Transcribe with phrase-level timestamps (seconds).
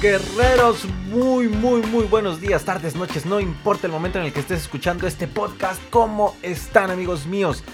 [0.00, 4.38] Guerreros, muy, muy, muy buenos días, tardes, noches, no importa el momento en el que
[4.38, 7.64] estés escuchando este podcast, ¿cómo están amigos míos?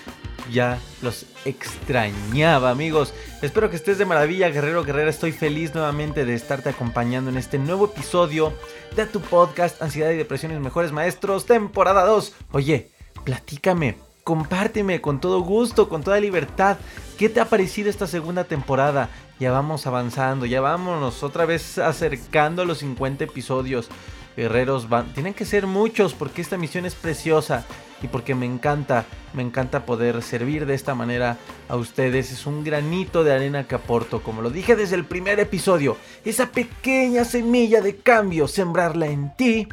[0.50, 6.32] Ya los extrañaba amigos, espero que estés de maravilla, guerrero, guerrera, estoy feliz nuevamente de
[6.32, 8.54] estarte acompañando en este nuevo episodio
[8.96, 12.34] de tu podcast Ansiedad y Depresión y Mejores Maestros, temporada 2.
[12.52, 12.90] Oye,
[13.24, 16.78] platícame, compárteme con todo gusto, con toda libertad,
[17.18, 19.10] ¿qué te ha parecido esta segunda temporada?
[19.38, 23.88] ya vamos avanzando, ya vámonos otra vez acercando los 50 episodios.
[24.36, 27.64] Guerreros, van, tienen que ser muchos porque esta misión es preciosa
[28.02, 31.36] y porque me encanta, me encanta poder servir de esta manera
[31.68, 32.32] a ustedes.
[32.32, 36.50] Es un granito de arena que aporto, como lo dije desde el primer episodio, esa
[36.50, 39.68] pequeña semilla de cambio, sembrarla en ti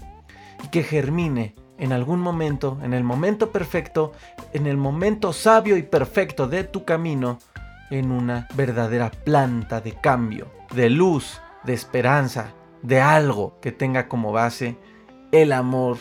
[0.63, 4.13] y que germine en algún momento, en el momento perfecto,
[4.53, 7.39] en el momento sabio y perfecto de tu camino
[7.89, 12.53] en una verdadera planta de cambio, de luz, de esperanza,
[12.83, 14.77] de algo que tenga como base
[15.31, 15.97] el amor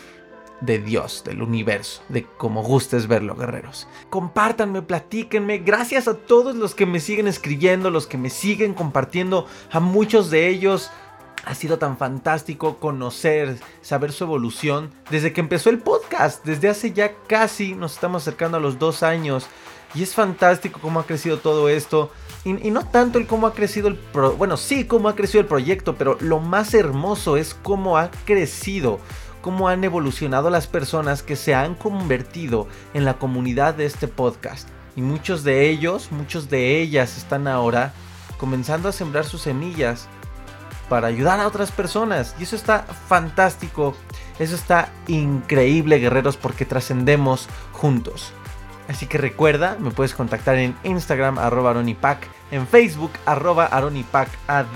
[0.60, 3.88] de Dios, del universo, de como gustes verlo, guerreros.
[4.10, 5.58] Compártanme, platíquenme.
[5.60, 10.30] Gracias a todos los que me siguen escribiendo, los que me siguen compartiendo, a muchos
[10.30, 10.90] de ellos.
[11.44, 16.44] Ha sido tan fantástico conocer, saber su evolución desde que empezó el podcast.
[16.44, 19.46] Desde hace ya casi, nos estamos acercando a los dos años.
[19.94, 22.10] Y es fantástico cómo ha crecido todo esto.
[22.44, 23.98] Y, no tanto el cómo ha crecido el...
[24.38, 28.98] bueno, sí, cómo ha crecido el proyecto, pero lo más hermoso es cómo ha crecido,
[29.42, 34.68] cómo han evolucionado las personas que se han convertido en la comunidad de este podcast.
[34.96, 37.92] Y muchos de ellos, muchos de ellas están ahora
[38.38, 40.08] comenzando a sembrar sus semillas
[40.90, 42.34] para ayudar a otras personas.
[42.38, 43.94] Y eso está fantástico.
[44.38, 48.34] Eso está increíble, guerreros, porque trascendemos juntos.
[48.88, 54.66] Así que recuerda, me puedes contactar en Instagram, arroba aronipac, en Facebook, arroba aronipacad.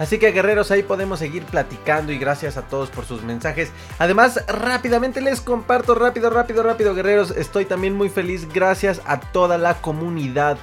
[0.00, 3.70] Así que guerreros, ahí podemos seguir platicando y gracias a todos por sus mensajes.
[4.00, 7.30] Además, rápidamente les comparto, rápido, rápido, rápido, guerreros.
[7.30, 10.58] Estoy también muy feliz gracias a toda la comunidad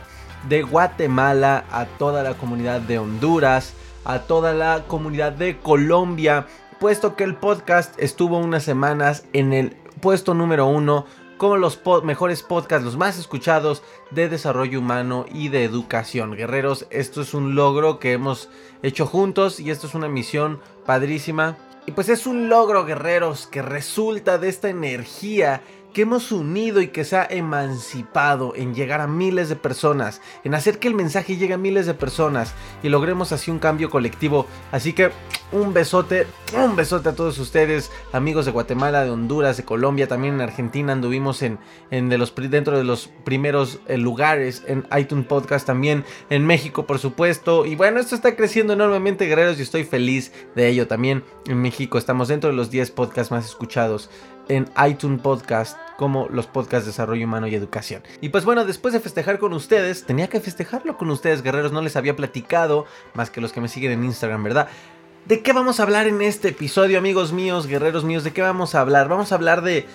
[0.50, 3.74] de Guatemala, a toda la comunidad de Honduras,
[4.08, 6.48] a toda la comunidad de Colombia,
[6.80, 11.06] puesto que el podcast estuvo unas semanas en el puesto número uno
[11.38, 16.32] como los mejores podcasts, los más escuchados de desarrollo humano y de educación.
[16.36, 18.50] Guerreros, esto es un logro que hemos
[18.82, 21.58] hecho juntos y esto es una misión padrísima.
[21.86, 25.62] Y pues es un logro, guerreros, que resulta de esta energía
[25.94, 30.54] que hemos unido y que se ha emancipado en llegar a miles de personas, en
[30.54, 32.54] hacer que el mensaje llegue a miles de personas
[32.84, 34.46] y logremos así un cambio colectivo.
[34.72, 35.12] Así que
[35.52, 40.36] un besote, un besote a todos ustedes, amigos de Guatemala, de Honduras, de Colombia, también
[40.36, 41.58] en Argentina anduvimos en,
[41.90, 46.86] en de los, dentro de los primeros eh, lugares, en iTunes Podcast también, en México
[46.86, 47.66] por supuesto.
[47.66, 51.24] Y bueno, esto está creciendo enormemente, guerreros, y estoy feliz de ello también.
[51.48, 54.10] En México estamos dentro de los 10 podcasts más escuchados
[54.50, 58.04] en iTunes Podcast como los podcasts de desarrollo humano y educación.
[58.22, 61.82] Y pues bueno, después de festejar con ustedes, tenía que festejarlo con ustedes, guerreros, no
[61.82, 64.68] les había platicado, más que los que me siguen en Instagram, ¿verdad?
[65.26, 68.24] ¿De qué vamos a hablar en este episodio, amigos míos, guerreros míos?
[68.24, 69.10] ¿De qué vamos a hablar?
[69.10, 69.86] Vamos a hablar de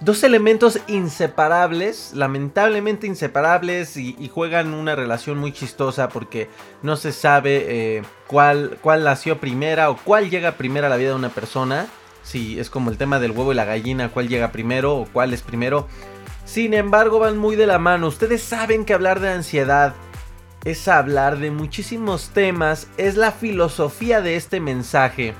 [0.00, 6.48] dos elementos inseparables, lamentablemente inseparables, y, juegan una relación muy chistosa porque
[6.82, 11.10] no se sabe eh, cuál, cuál nació primera o cuál llega primero a la vida
[11.10, 11.86] de una persona.
[12.30, 15.32] Sí, es como el tema del huevo y la gallina, cuál llega primero o cuál
[15.32, 15.88] es primero.
[16.44, 18.06] Sin embargo, van muy de la mano.
[18.06, 19.94] Ustedes saben que hablar de ansiedad
[20.64, 25.34] es hablar de muchísimos temas, es la filosofía de este mensaje.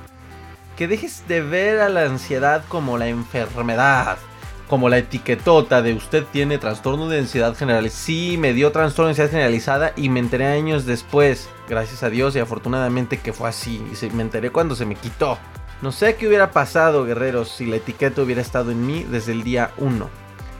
[0.75, 4.17] Que dejes de ver a la ansiedad como la enfermedad,
[4.67, 7.89] como la etiquetota de usted tiene trastorno de ansiedad general.
[7.89, 12.35] Sí, me dio trastorno de ansiedad generalizada y me enteré años después, gracias a Dios
[12.35, 13.81] y afortunadamente que fue así.
[14.01, 15.37] Y me enteré cuando se me quitó.
[15.81, 19.43] No sé qué hubiera pasado, guerreros, si la etiqueta hubiera estado en mí desde el
[19.43, 20.09] día 1.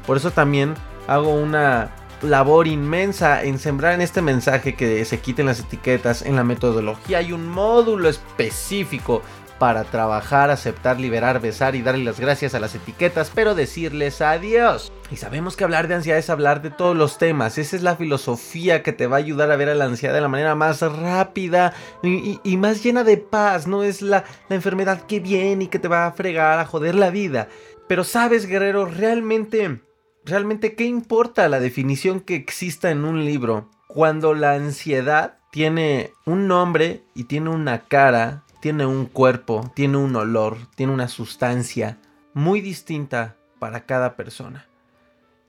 [0.08, 0.74] Por eso también
[1.08, 1.92] hago una
[2.24, 7.20] labor inmensa en sembrar en este mensaje que se quiten las etiquetas en la metodología.
[7.20, 9.22] Hay un módulo específico
[9.62, 14.92] para trabajar, aceptar, liberar, besar y darle las gracias a las etiquetas, pero decirles adiós.
[15.12, 17.60] Y sabemos que hablar de ansiedad es hablar de todos los temas.
[17.60, 20.22] Esa es la filosofía que te va a ayudar a ver a la ansiedad de
[20.22, 23.68] la manera más rápida y, más llena de paz.
[23.68, 26.96] No es la, la enfermedad que viene y que te va a fregar, a joder
[26.96, 27.48] la vida.
[27.88, 29.80] Pero sabes, guerrero, realmente,
[30.26, 33.70] realmente, ¿qué importa la definición que exista en un libro?
[33.86, 40.16] Cuando la ansiedad tiene un nombre y tiene una cara tiene un cuerpo, tiene un
[40.16, 41.98] olor, tiene una sustancia
[42.34, 44.68] muy distinta para cada persona.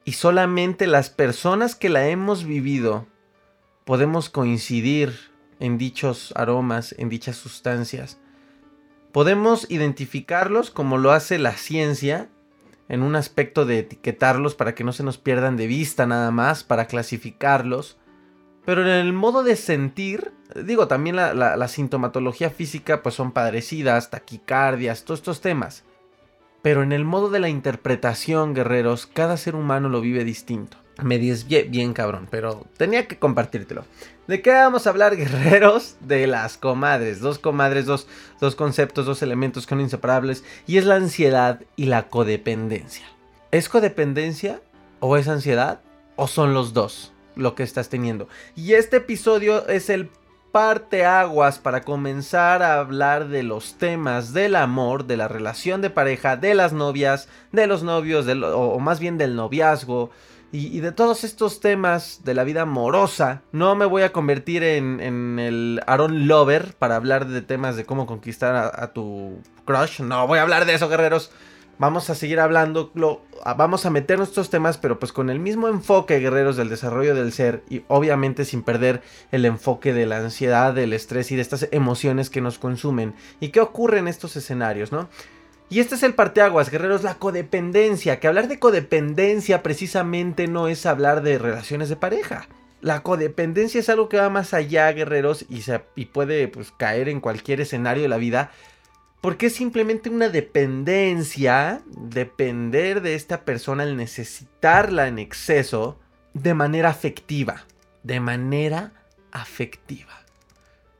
[0.05, 3.07] Y solamente las personas que la hemos vivido
[3.85, 5.15] podemos coincidir
[5.61, 8.19] en dichos aromas, en dichas sustancias.
[9.13, 12.29] Podemos identificarlos como lo hace la ciencia,
[12.89, 16.65] en un aspecto de etiquetarlos para que no se nos pierdan de vista nada más,
[16.65, 17.97] para clasificarlos.
[18.65, 25.05] Pero en el modo de sentir, digo, también la, sintomatología física pues son padrecidas, taquicardias,
[25.05, 25.85] todos estos temas.
[26.63, 30.77] Pero en el modo de la interpretación, guerreros, cada ser humano lo vive distinto.
[31.03, 33.85] Me desvié bien cabrón, pero tenía que compartírtelo.
[34.29, 35.97] ¿De qué vamos a hablar, guerreros?
[36.01, 37.19] De las comadres.
[37.19, 38.07] Dos comadres, dos,
[38.41, 40.45] dos conceptos, dos elementos que son inseparables.
[40.69, 43.07] Y es la ansiedad y la codependencia.
[43.51, 44.61] ¿Es codependencia
[45.01, 45.81] o es ansiedad?
[46.15, 47.13] ¿O son los dos?
[47.37, 48.29] Lo que estás teniendo.
[48.55, 50.11] Y este episodio es el
[50.53, 56.37] parteaguas para comenzar a hablar de los temas del amor, de la relación de pareja,
[56.37, 60.11] de las novias, de los novios, o, más bien del noviazgo.
[60.55, 65.39] Y, de todos estos temas de la vida amorosa, no me voy a convertir en,
[65.39, 70.03] el Aaron Lover para hablar de temas de cómo conquistar a tu crush.
[70.03, 71.31] No voy a hablar de eso, guerreros
[71.83, 72.93] vamos a seguir hablando,
[73.57, 77.33] vamos a meter nuestros temas, pero pues con el mismo enfoque, guerreros, del desarrollo del
[77.33, 79.03] ser y obviamente sin perder
[79.33, 83.49] el enfoque de la ansiedad, del estrés y de estas emociones que nos consumen y
[83.49, 85.09] qué ocurre en estos escenarios, ¿no?
[85.71, 90.87] Y este es el parteaguas, guerreros, la codependencia, que hablar de codependencia precisamente no es
[90.87, 92.47] hablar de relaciones de pareja.
[92.81, 95.65] La codependencia es algo que va más allá, guerreros, y,
[95.97, 98.53] y puede pues, caer en cualquier escenario de la vida,
[99.23, 105.99] porque es simplemente una dependencia, depender de esta persona, el necesitarla en exceso,
[106.35, 107.65] de manera afectiva.
[108.03, 108.93] De manera
[109.31, 110.21] afectiva.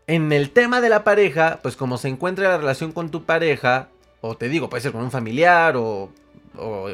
[0.07, 3.89] En el tema de la pareja, pues como se encuentra la relación con tu pareja,
[4.21, 6.13] o te digo, puede ser con un familiar o,
[6.57, 6.89] o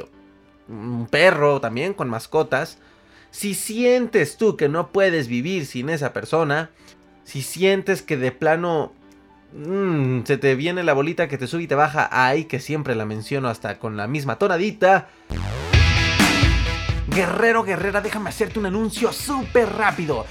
[0.66, 2.78] un perro también, con mascotas,
[3.30, 6.70] si sientes tú que no puedes vivir sin esa persona,
[7.25, 8.94] si sientes que de plano
[9.53, 12.09] Mm, se te viene la bolita que te sube y te baja.
[12.11, 15.09] Ay, que siempre la menciono hasta con la misma tonadita.
[17.09, 20.27] Guerrero, guerrera, déjame hacerte un anuncio súper rápido.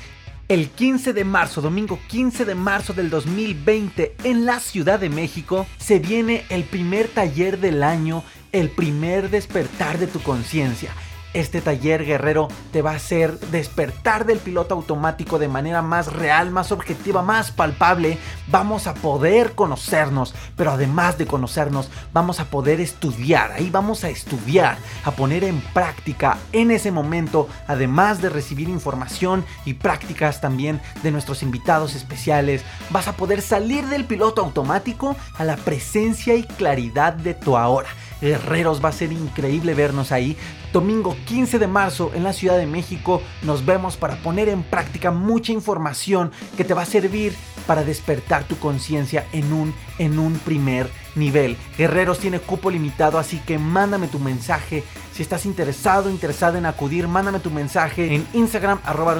[0.47, 5.67] El 15 de marzo, domingo 15 de marzo del 2020, en la Ciudad de México,
[5.77, 10.93] se viene el primer taller del año, el primer despertar de tu conciencia
[11.39, 16.49] este taller guerrero te va a hacer despertar del piloto automático de manera más real,
[16.49, 18.17] más objetiva, más palpable.
[18.47, 23.51] Vamos a poder conocernos, pero además de conocernos, vamos a poder estudiar.
[23.51, 29.45] Ahí vamos a estudiar, a poner en práctica en ese momento, además de recibir información
[29.65, 32.63] y prácticas también de nuestros invitados especiales.
[32.89, 37.89] Vas a poder salir del piloto automático a la presencia y claridad de tu ahora.
[38.21, 40.35] Guerreros, va a ser increíble vernos ahí.
[40.73, 45.11] Domingo 15 de marzo en la Ciudad de México nos vemos para poner en práctica
[45.11, 47.33] mucha información que te va a servir
[47.65, 51.57] para despertar tu conciencia en un, en un primer nivel.
[51.77, 54.83] Guerreros tiene cupo limitado, así que mándame tu mensaje.
[55.13, 59.17] Si estás interesado, interesado en acudir, mándame tu mensaje en Instagram arroba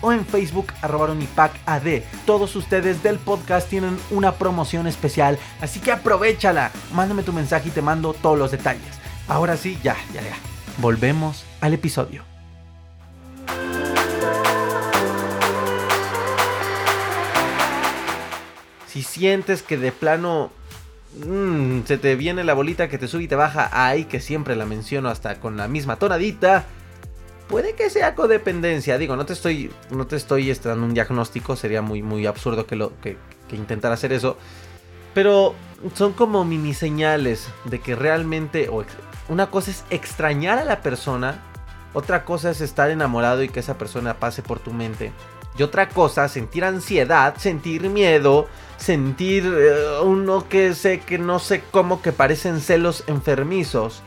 [0.00, 1.14] o en Facebook arroba
[1.66, 2.02] AD.
[2.26, 6.70] Todos ustedes del podcast tienen una promoción especial, así que aprovechala.
[6.92, 8.82] Mándame tu mensaje y te mando todos los detalles.
[9.28, 10.55] Ahora sí, ya, ya, ya.
[10.78, 12.22] Volvemos al episodio.
[18.86, 20.50] Si sientes que de plano
[21.26, 24.54] mm, se te viene la bolita que te sube y te baja, ay, que siempre
[24.54, 26.66] la menciono hasta con la misma tonadita.
[27.48, 28.98] puede que sea codependencia.
[28.98, 32.66] Digo, no te estoy, no te estoy este, dando un diagnóstico, sería muy, muy absurdo
[32.66, 33.16] que, lo, que,
[33.48, 34.36] que intentar hacer eso.
[35.14, 35.54] Pero
[35.94, 38.82] son como mini señales de que realmente, o
[39.28, 41.42] una cosa es extrañar a la persona,
[41.94, 45.12] otra cosa es estar enamorado y que esa persona pase por tu mente.
[45.58, 51.62] Y otra cosa, sentir ansiedad, sentir miedo, sentir eh, uno que sé que no sé
[51.70, 54.02] cómo que parecen celos enfermizos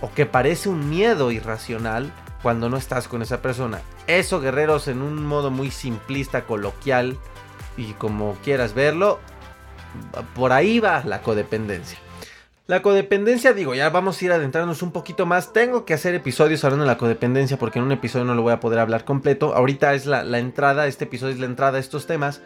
[0.00, 2.10] o que parece un miedo irracional
[2.42, 3.82] cuando no estás con esa persona.
[4.06, 7.18] Eso, guerreros, en un modo muy simplista, coloquial
[7.76, 9.20] y como quieras verlo,
[10.34, 11.98] por ahí va la codependencia.
[12.70, 15.52] La codependencia, digo, ya vamos a ir adentrándonos un poquito más.
[15.52, 18.52] Tengo que hacer episodios hablando de la codependencia porque en un episodio no lo voy
[18.52, 19.56] a poder hablar completo.
[19.56, 22.42] Ahorita es la, entrada, este episodio es la entrada a estos temas.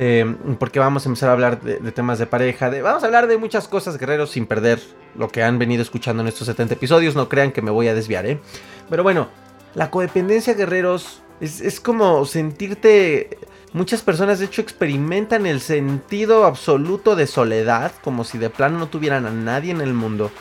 [0.00, 2.68] Eh, porque vamos a empezar a hablar de, temas de pareja.
[2.68, 4.80] De, vamos a hablar de muchas cosas, guerreros, sin perder
[5.14, 7.14] lo que han venido escuchando en estos 70 episodios.
[7.14, 8.40] No crean que me voy a desviar, ¿eh?
[8.88, 9.28] Pero bueno,
[9.76, 13.38] la codependencia, guerreros, es, es como sentirte
[13.72, 18.88] Muchas personas de hecho experimentan el sentido absoluto de soledad, como si de plano no
[18.88, 20.32] tuvieran a nadie en el mundo,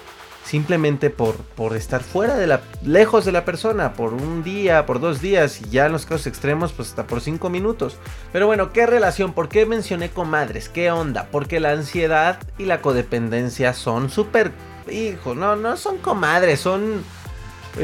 [0.43, 4.99] simplemente por, por estar fuera de la, lejos de la persona, por un día, por
[4.99, 7.97] dos días, y ya en los casos extremos, pues hasta por cinco minutos.
[8.33, 9.33] Pero bueno, ¿qué relación?
[9.33, 10.67] ¿Por qué mencioné comadres?
[10.67, 11.27] ¿Qué onda?
[11.31, 14.51] Porque la ansiedad y la codependencia son súper,
[14.89, 17.03] hijo, no, no son comadres, son,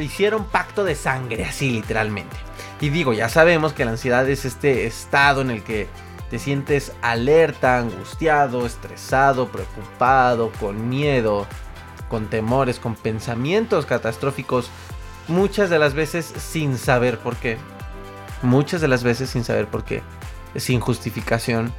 [0.01, 2.44] hicieron pacto de sangre, así literalmente.
[2.85, 5.87] Y digo, ya sabemos que la ansiedad es este estado en el que
[6.29, 11.47] te sientes alerta, angustiado, estresado, preocupado, con miedo,
[12.09, 14.69] con temores, con pensamientos catastróficos,
[15.27, 17.57] muchas de las veces sin saber por qué.
[18.43, 20.03] Muchas de las veces sin saber por qué.
[20.55, 21.73] Sin justificación.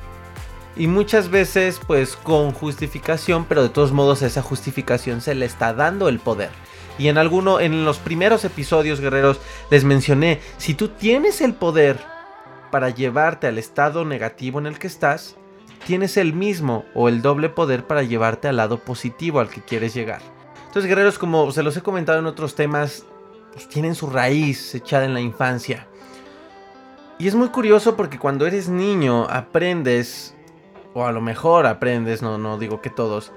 [0.74, 5.72] Y muchas veces pues con justificación, pero de todos modos esa justificación se le está
[5.72, 6.50] dando el poder.
[6.98, 11.98] Y en alguno, en los primeros episodios, guerreros, les mencioné, si tú tienes el poder
[12.70, 15.36] para llevarte al estado negativo en el que estás,
[15.86, 19.94] tienes el mismo o el doble poder para llevarte al lado positivo al que quieres
[19.94, 20.20] llegar.
[20.66, 23.04] Entonces, guerreros, como se los he comentado en otros temas,
[23.52, 25.86] pues, tienen su raíz echada en la infancia.
[27.18, 30.34] Y es muy curioso porque cuando eres niño aprendes,
[30.92, 33.32] o a lo mejor aprendes, no, no digo que todos,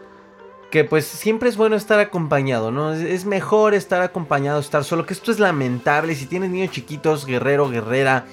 [0.69, 2.93] que pues siempre es bueno estar acompañado, ¿no?
[2.93, 6.13] Es, mejor estar acompañado, estar solo, que esto es lamentable.
[6.15, 8.25] Si tienes niños chiquitos, guerrero, guerrera,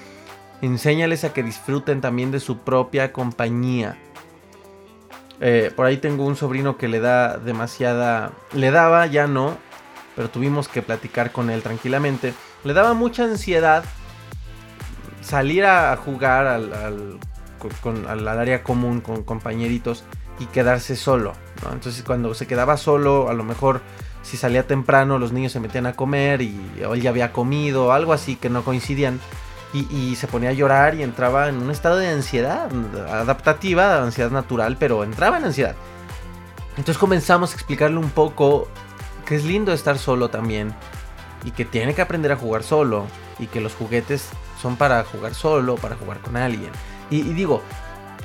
[0.61, 3.97] enséñales a que disfruten también de su propia compañía.
[5.39, 8.31] Eh, por ahí tengo un sobrino que le da demasiada...
[8.53, 9.57] Le daba, ya no,
[10.15, 12.33] pero tuvimos que platicar con él tranquilamente.
[12.63, 13.83] Le daba mucha ansiedad
[15.21, 17.19] salir a jugar al,
[18.07, 20.03] al área común con compañeritos
[20.39, 21.33] y quedarse solo.
[21.71, 23.81] Entonces cuando se quedaba solo, a lo mejor
[24.23, 28.13] si salía temprano los niños se metían a comer y él ya había comido, algo
[28.13, 29.19] así que no coincidían.
[29.73, 32.67] Y, se ponía a llorar y entraba en un estado de ansiedad
[33.11, 35.75] adaptativa, ansiedad natural, pero entraba en ansiedad.
[36.77, 38.69] Entonces comenzamos a explicarle un poco
[39.25, 40.73] que es lindo estar solo también
[41.43, 43.05] y que tiene que aprender a jugar solo
[43.37, 46.71] y que los juguetes son para jugar solo, para jugar con alguien.
[47.11, 47.61] y digo,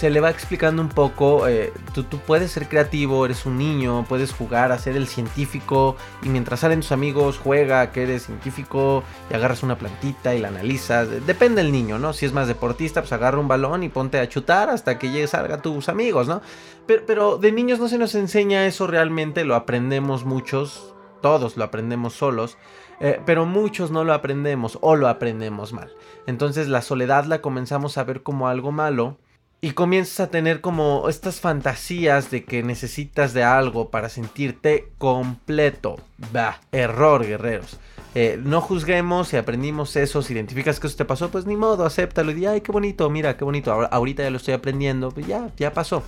[0.02, 4.32] se le va explicando un poco, eh, tú, puedes ser creativo, eres un niño, puedes
[4.32, 5.94] jugar a ser el científico
[6.24, 10.48] y mientras salen tus amigos juega que eres científico y agarras una plantita y la
[10.48, 12.14] analizas, depende del niño, ¿no?
[12.14, 15.28] Si es más deportista, pues agarra un balón y ponte a chutar hasta que llegue
[15.28, 16.42] salga tus amigos, ¿no?
[16.84, 21.62] Pero, pero de niños no se nos enseña eso realmente, lo aprendemos muchos, todos lo
[21.62, 22.58] aprendemos solos.
[22.98, 25.92] Eh, pero muchos no lo aprendemos o lo aprendemos mal.
[26.26, 29.16] Entonces la soledad la comenzamos a ver como algo malo
[29.64, 36.00] y comienzas a tener como estas fantasías de que necesitas de algo para sentirte completo.
[36.32, 37.78] Bah, error, guerreros.
[38.16, 41.86] Eh, no juzguemos si aprendimos eso, si identificas que eso te pasó, pues ni modo,
[41.86, 45.28] acéptalo y di, ay, qué bonito, mira, qué bonito, ahorita ya lo estoy aprendiendo, pues
[45.28, 46.02] ya, ya pasó.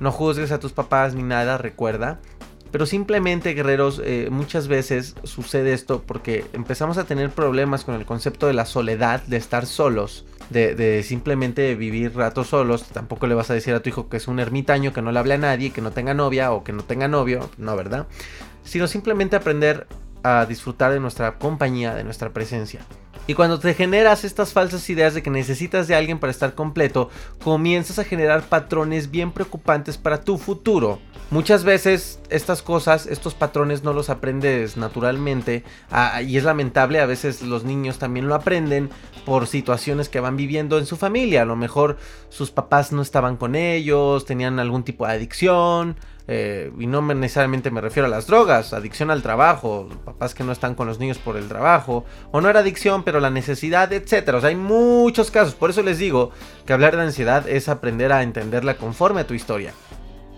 [0.00, 2.18] No juzgues a tus papás ni nada, recuerda.
[2.70, 8.06] Pero simplemente, guerreros, eh, muchas veces sucede esto porque empezamos a tener problemas con el
[8.06, 12.84] concepto de la soledad, de estar solos de, simplemente vivir ratos solos.
[12.84, 15.18] Tampoco le vas a decir a tu hijo que es un ermitaño, que no le
[15.18, 18.06] hable a nadie, que no tenga novia o que no tenga novio, no, ¿verdad?
[18.64, 19.86] Sino simplemente aprender
[20.22, 22.80] a disfrutar de nuestra compañía, de nuestra presencia.
[23.26, 27.10] Y cuando te generas estas falsas ideas de que necesitas de alguien para estar completo,
[27.42, 30.98] comienzas a generar patrones bien preocupantes para tu futuro
[31.30, 37.06] Muchas veces estas cosas, estos patrones no los aprendes naturalmente ah, y es lamentable, a
[37.06, 38.90] veces los niños también lo aprenden
[39.24, 41.42] por situaciones que van viviendo en su familia.
[41.42, 41.98] A lo mejor
[42.30, 45.94] sus papás no estaban con ellos, tenían algún tipo de adicción,
[46.26, 50.50] eh, y no necesariamente me refiero a las drogas, adicción al trabajo, papás que no
[50.50, 54.38] están con los niños por el trabajo, o no era adicción, pero la necesidad, etcétera.
[54.38, 55.54] O sea, hay muchos casos.
[55.54, 56.32] Por eso les digo
[56.66, 59.74] que hablar de ansiedad es aprender a entenderla conforme a tu historia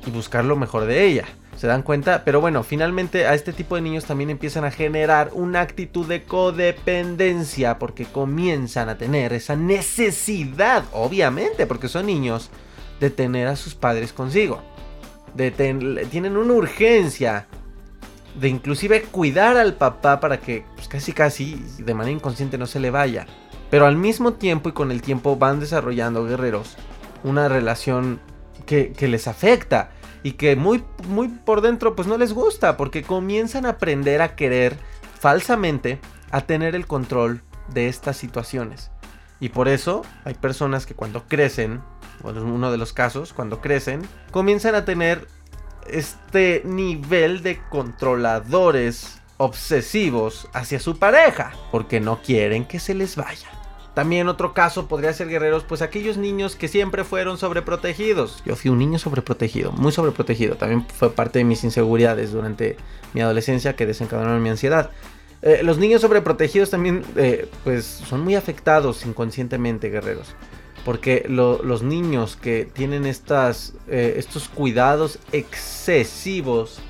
[0.07, 1.25] y buscar lo mejor de ella.
[1.57, 2.25] ¿Se dan cuenta?
[2.25, 6.25] Pero bueno, finalmente a este tipo de niños también empiezan a generar una actitud de
[6.25, 12.51] codependencia porque comienzan a tener esa necesidad, obviamente, porque son niños,
[13.01, 14.63] de tener a sus padres consigo.
[15.37, 17.47] Tienen una urgencia
[18.35, 22.81] de inclusive cuidar al papá para que pues, casi casi de manera inconsciente no se
[22.81, 23.27] le vaya.
[23.71, 26.77] Pero al mismo tiempo y con el tiempo van desarrollando guerreros
[27.25, 28.21] una relación
[28.65, 29.91] que, les afecta
[30.23, 34.35] y que muy, muy por dentro pues no les gusta porque comienzan a aprender a
[34.37, 34.77] querer
[35.19, 35.99] falsamente
[36.31, 37.43] a tener el control
[37.73, 38.91] de estas situaciones.
[39.41, 41.83] Y por eso hay personas que cuando crecen,
[42.23, 45.27] o en uno de los casos, cuando crecen, comienzan a tener
[45.89, 53.49] este nivel de controladores obsesivos hacia su pareja, porque no quieren que se les vaya.
[53.95, 58.43] También otro caso podría ser guerreros, pues aquellos niños que siempre fueron sobreprotegidos.
[58.47, 60.57] Yo fui un niño sobreprotegido, muy sobreprotegido.
[60.57, 62.77] También fue parte de mis inseguridades durante
[63.13, 64.91] mi adolescencia que desencadenaron mi ansiedad.
[65.43, 70.35] Eh, los niños sobreprotegidos también, eh, pues, son muy afectados inconscientemente, guerreros.
[70.85, 76.81] Porque los niños que tienen estas, eh, estos cuidados excesivos,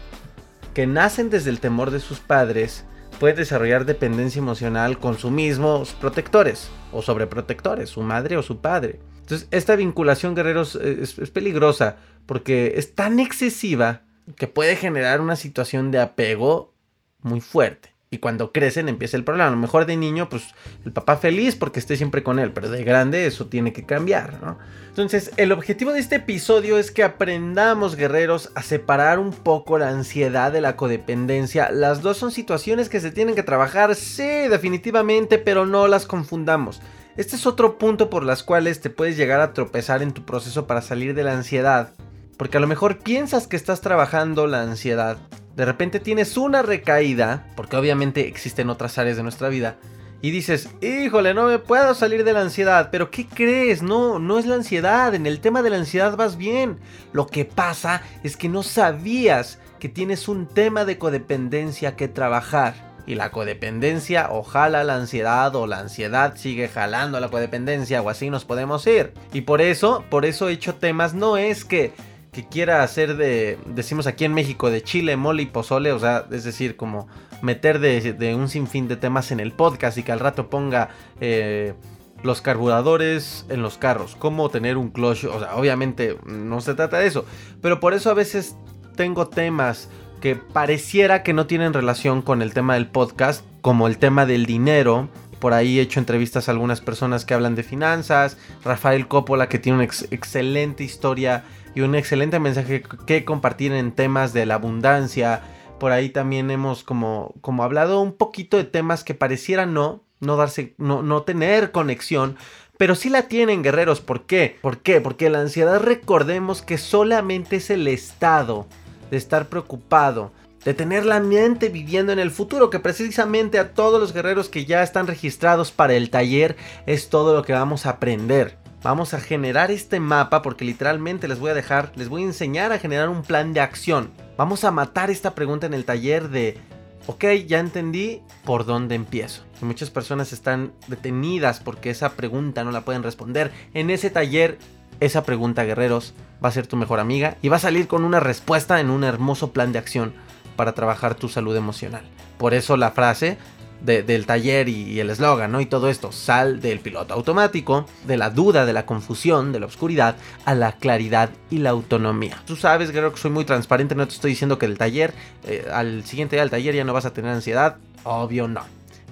[0.73, 2.85] que nacen desde el temor de sus padres,
[3.23, 8.99] puede desarrollar dependencia emocional con sus mismos protectores o sobreprotectores, su madre o su padre.
[9.21, 14.03] Entonces, esta vinculación, guerreros, es, es peligrosa porque es tan excesiva
[14.35, 16.75] que puede generar una situación de apego
[17.21, 17.92] muy fuerte.
[18.13, 19.49] Y cuando crecen empieza el problema.
[19.49, 20.55] A lo mejor de niño, pues
[20.85, 24.41] el papá feliz porque esté siempre con él, pero de grande eso tiene que cambiar,
[24.43, 24.59] ¿no?
[24.91, 29.89] Entonces, el objetivo de este episodio es que aprendamos, guerreros, a separar un poco la
[29.89, 31.71] ansiedad de la codependencia.
[31.71, 36.83] Las dos son situaciones que se tienen que trabajar, sí, definitivamente, pero no las confundamos.
[37.17, 40.67] Este es otro punto por las cuales te puedes llegar a tropezar en tu proceso
[40.67, 41.95] para salir de la ansiedad.
[42.37, 45.19] Porque a lo mejor piensas que estás trabajando la ansiedad,
[45.57, 49.77] de repente tienes una recaída, porque obviamente existen otras áreas de nuestra vida,
[50.23, 53.83] y dices, híjole, no me puedo salir de la ansiedad, pero ¿qué crees?
[53.83, 56.79] No, no es la ansiedad, en el tema de la ansiedad vas bien.
[57.13, 62.93] Lo que pasa es que no sabías que tienes un tema de codependencia que trabajar.
[63.05, 68.09] Y la codependencia o jala la ansiedad o la ansiedad sigue jalando la codependencia o
[68.09, 69.13] así nos podemos ir.
[69.33, 71.93] Y por eso, por eso he hecho temas, no es que
[72.33, 76.27] que quiera hacer de, decimos aquí en México, de chile, mole y pozole, o sea,
[76.31, 77.07] es decir, como
[77.43, 80.89] meter de, un sinfín de temas en el podcast y que al rato ponga
[81.21, 81.75] eh,
[82.23, 86.99] los carburadores en los carros, cómo tener un clutch, o sea, obviamente no se trata
[86.99, 87.27] de eso,
[87.61, 88.57] pero por eso a veces
[88.97, 89.91] tengo temas
[90.23, 94.47] que pareciera que no tienen relación con el tema del podcast, como el tema del
[94.47, 98.37] dinero, por ahí he hecho entrevistas a algunas personas que hablan de finanzas.
[98.65, 101.43] Rafael Coppola que tiene una excelente historia
[101.75, 105.43] y un excelente mensaje que compartir en temas de la abundancia.
[105.79, 110.37] Por ahí también hemos como, como hablado un poquito de temas que parecieran no, no
[110.37, 112.37] darse, no, no tener conexión,
[112.79, 114.01] pero sí la tienen guerreros.
[114.01, 114.59] ¿Por qué?
[114.61, 115.01] ¿Por qué?
[115.01, 118.67] Porque la ansiedad recordemos que solamente es el estado
[119.11, 120.33] de estar preocupado,
[120.65, 124.65] de tener la mente viviendo en el futuro, que precisamente a todos los guerreros que
[124.65, 126.57] ya están registrados para el taller
[126.87, 128.62] es todo lo que vamos a aprender.
[128.83, 132.73] Vamos a generar este mapa porque literalmente les voy a dejar, les voy a enseñar
[132.73, 134.11] a generar un plan de acción.
[134.37, 136.59] Vamos a matar esta pregunta en el taller de,
[137.07, 139.45] ok, ya entendí por dónde empiezo.
[139.61, 143.53] Muchas personas están detenidas porque esa pregunta no la pueden responder.
[143.73, 144.59] En ese taller,
[144.99, 146.15] esa pregunta, guerreros,
[146.45, 149.05] va a ser tu mejor amiga y va a salir con una respuesta en un
[149.05, 150.13] hermoso plan de acción
[150.57, 152.03] para trabajar tu salud emocional.
[152.37, 153.39] Por eso la frase
[153.85, 155.61] del taller y, el eslogan, ¿no?
[155.61, 159.67] Y todo esto, sal del piloto automático, de la duda, de la confusión, de la
[159.67, 162.41] oscuridad, a la claridad y la autonomía.
[162.47, 165.13] Tú sabes, creo que soy muy transparente, no te estoy diciendo que del taller,
[165.45, 168.63] eh, al siguiente día del taller ya no vas a tener ansiedad, obvio no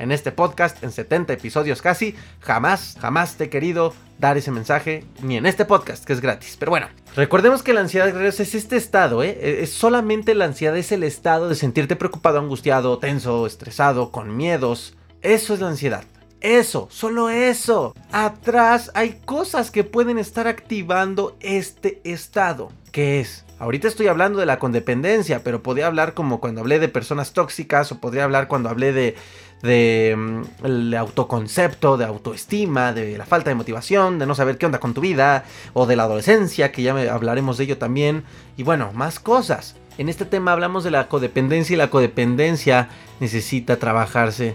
[0.00, 5.04] en este podcast, en 70 episodios casi, jamás, jamás te he querido dar ese mensaje,
[5.22, 6.56] ni en este podcast, que es gratis.
[6.59, 9.38] Pero bueno, recordemos que la ansiedad es este estado, ¿eh?
[9.40, 14.37] E-, es solamente la ansiedad, es el estado de sentirte preocupado, angustiado, tenso, estresado, con
[14.37, 14.96] miedos.
[15.23, 16.05] Eso es la ansiedad.
[16.40, 17.94] Eso, solo eso.
[18.12, 22.73] Atrás hay cosas que pueden estar activando este estado.
[22.92, 23.44] ¿Qué es?
[23.59, 27.92] Ahorita estoy hablando de la codependencia, pero podría hablar como cuando hablé de personas tóxicas
[27.92, 29.16] o podría hablar cuando hablé de,
[29.62, 34.66] de mm, el autoconcepto, de autoestima, de la falta de motivación, de no saber qué
[34.66, 38.25] onda con tu vida, o de la adolescencia, que ya hablaremos de ello también,
[38.57, 39.77] y bueno, más cosas.
[39.99, 42.88] En este tema hablamos de la codependencia y la codependencia
[43.20, 44.55] necesita trabajarse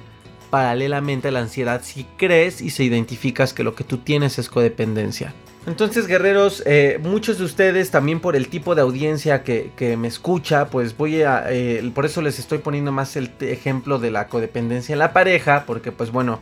[0.49, 4.49] paralelamente a la ansiedad si crees y se identificas que lo que tú tienes es
[4.49, 5.33] codependencia.
[5.67, 10.67] Entonces, guerreros, eh, muchos de ustedes también por el tipo de audiencia que, me escucha,
[10.69, 14.93] pues voy a, eh, por eso les estoy poniendo más el ejemplo de la codependencia
[14.93, 16.39] en la pareja, porque pues bueno,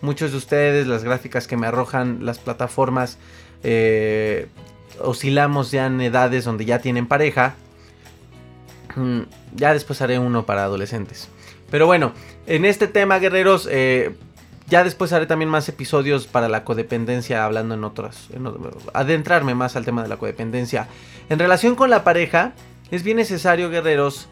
[0.00, 3.18] muchos de ustedes, las gráficas que me arrojan las plataformas,
[3.62, 4.48] eh,
[5.00, 7.54] oscilamos ya en edades donde ya tienen pareja.
[8.96, 9.20] Mm,
[9.54, 11.28] ya después haré uno para adolescentes.
[11.70, 12.14] Pero bueno,
[12.46, 13.68] en este tema, guerreros,
[14.68, 18.28] ya después haré también más episodios para la codependencia, hablando en otros.
[18.92, 20.88] adentrarme más al tema de la codependencia.
[21.28, 22.52] En relación con la pareja,
[22.90, 24.28] es bien necesario, guerreros,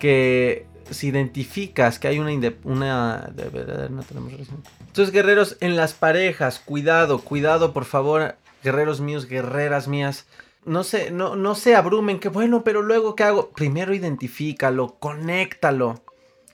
[0.00, 2.32] que si identificas que hay una.
[2.64, 4.62] una de verdad, no tenemos relación.
[4.86, 10.26] Entonces, guerreros, en las parejas, cuidado, cuidado, por favor, guerreros míos, guerreras mías.
[10.64, 13.50] No se, no, no se abrumen, que bueno, pero luego, ¿qué hago?
[13.50, 16.02] Primero identifícalo, conéctalo.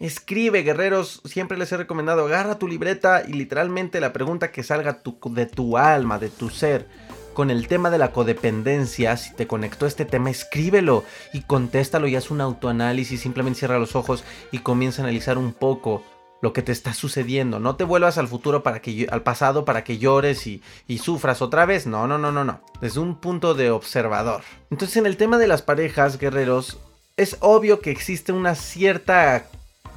[0.00, 1.20] Escribe, guerreros.
[1.24, 5.78] Siempre les he recomendado, agarra tu libreta y literalmente la pregunta que salga de tu
[5.78, 6.88] alma, de tu ser.
[7.33, 12.14] Con el tema de la codependencia, si te conectó este tema, escríbelo y contéstalo y
[12.14, 13.20] haz un autoanálisis.
[13.20, 16.04] Simplemente cierra los ojos y comienza a analizar un poco
[16.42, 17.59] lo que te está sucediendo.
[17.59, 21.42] No te vuelvas al futuro para que al pasado para que llores y, y, sufras
[21.42, 21.87] otra vez.
[21.87, 22.61] No, no, no, no, no.
[22.80, 24.42] Desde un punto de observador.
[24.70, 26.78] Entonces, en el tema de las parejas, guerreros,
[27.16, 29.46] es obvio que existe una cierta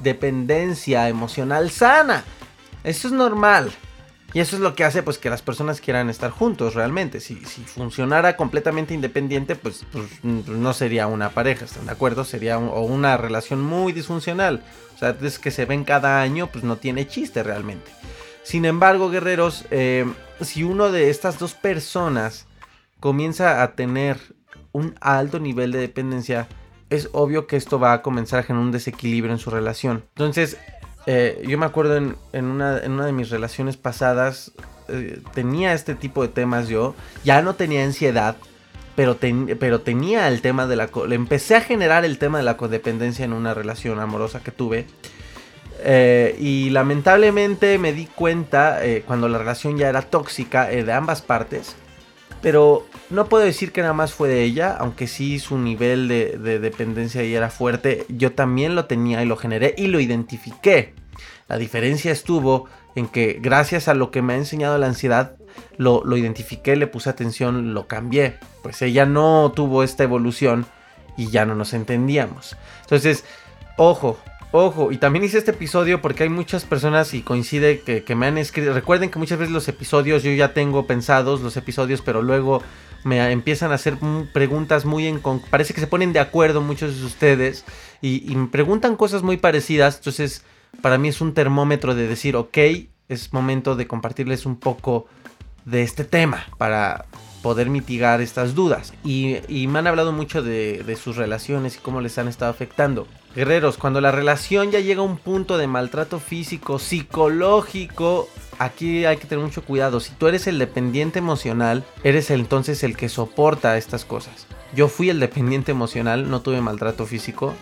[0.00, 2.24] dependencia emocional sana.
[2.84, 3.72] Eso es normal.
[4.34, 7.20] Y eso es lo que hace pues que las personas quieran estar juntos realmente.
[7.20, 12.24] Si, funcionara completamente independiente, pues, pues, no sería una pareja, ¿están de acuerdo?
[12.24, 14.62] Sería o una relación muy disfuncional.
[14.94, 17.90] O sea, es que se ven cada año, pues no tiene chiste realmente.
[18.42, 20.06] Sin embargo, guerreros, eh,
[20.40, 22.46] si uno de estas dos personas
[23.00, 24.18] comienza a tener
[24.72, 26.48] un alto nivel de dependencia,
[26.90, 30.04] es obvio que esto va a comenzar a generar un desequilibrio en su relación.
[30.16, 30.56] Entonces,
[31.06, 34.52] eh, yo me acuerdo en, una, de mis relaciones pasadas,
[34.88, 38.36] eh, tenía este tipo de temas yo, ya no tenía ansiedad,
[38.96, 40.90] pero, tenía el tema de la...
[41.06, 44.86] Le empecé a generar el tema de la codependencia en una relación amorosa que tuve.
[45.80, 51.76] Eh, y lamentablemente me di cuenta cuando la relación ya era tóxica de ambas partes
[52.40, 56.58] pero no puedo decir que nada más fue de ella, aunque sí su nivel de,
[56.58, 58.04] dependencia ahí era fuerte.
[58.08, 60.94] Yo también lo tenía y lo generé y lo identifiqué.
[61.48, 65.36] La diferencia estuvo en que gracias a lo que me ha enseñado la ansiedad,
[65.76, 68.38] lo, lo identifiqué, le puse atención, lo cambié.
[68.62, 70.66] Pues ella no tuvo esta evolución
[71.16, 72.56] y ya no nos entendíamos.
[72.82, 73.24] Entonces,
[73.76, 74.18] ojo,
[74.50, 78.38] Ojo, y también hice este episodio porque hay muchas personas y coincide que, me han
[78.38, 78.72] escrito.
[78.72, 82.62] Recuerden que muchas veces los episodios yo ya tengo pensados los episodios, pero luego
[83.04, 83.98] me empiezan a hacer
[84.32, 85.20] preguntas muy en...
[85.50, 87.66] Parece que se ponen de acuerdo muchos de ustedes
[88.00, 89.96] y, me preguntan cosas muy parecidas.
[89.98, 90.44] Entonces,
[90.80, 92.58] para mí es un termómetro de decir, ok,
[93.08, 95.06] es momento de compartirles un poco
[95.66, 97.04] de este tema para
[97.42, 98.92] poder mitigar estas dudas.
[99.04, 99.36] Y,
[99.68, 103.06] me han hablado mucho de, sus relaciones y cómo les han estado afectando.
[103.38, 109.16] Guerreros, cuando la relación ya llega a un punto de maltrato físico, psicológico, aquí hay
[109.16, 110.00] que tener mucho cuidado.
[110.00, 114.48] Si tú eres el dependiente emocional, eres entonces el que soporta estas cosas.
[114.74, 117.54] Yo fui el dependiente emocional, no tuve maltrato físico,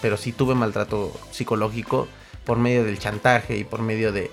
[0.00, 2.06] pero sí tuve maltrato psicológico
[2.44, 4.30] por medio del chantaje y por medio de,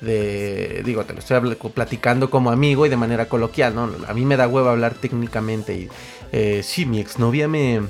[0.00, 3.90] de, digo, te lo estoy platicando como amigo y de manera coloquial, ¿no?
[4.06, 5.88] A mí me da huevo hablar técnicamente y
[6.30, 7.82] eh, sí, mi exnovia me,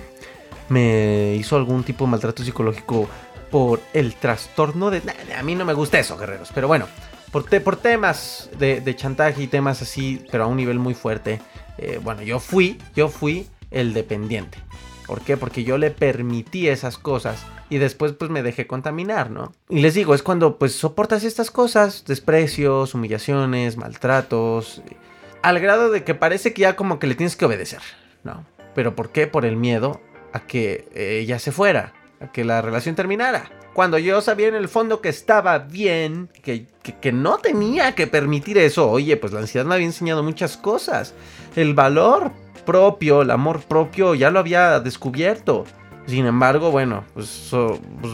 [0.74, 3.08] me hizo algún tipo de maltrato psicológico
[3.50, 5.02] por el trastorno de...
[5.38, 6.88] a mí no me gusta eso, guerreros, pero bueno,
[7.30, 11.40] por, por temas de, chantaje y temas así, pero a un nivel muy fuerte,
[11.78, 14.58] eh, bueno, yo fui, yo fui el dependiente.
[15.06, 15.36] ¿Por qué?
[15.36, 19.52] Porque yo le permití esas cosas y después pues me dejé contaminar, ¿no?
[19.68, 24.82] Y les digo, es cuando pues soportas estas cosas, desprecios, humillaciones, maltratos,
[25.42, 27.82] al grado de que parece que ya como que le tienes que obedecer,
[28.24, 28.44] ¿no?
[28.74, 29.28] Pero ¿por qué?
[29.28, 30.00] Por el miedo
[30.34, 33.48] a que ella se fuera, a que la relación terminara.
[33.72, 38.58] Cuando yo sabía en el fondo que estaba bien, que, que, no tenía que permitir
[38.58, 41.14] eso, oye, pues la ansiedad me había enseñado muchas cosas.
[41.54, 42.32] El valor
[42.66, 45.64] propio, el amor propio, ya lo había descubierto.
[46.06, 48.12] Sin embargo, bueno, pues, pues,